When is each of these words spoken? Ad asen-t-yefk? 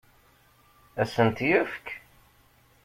Ad 1.01 1.07
asen-t-yefk? 1.09 1.87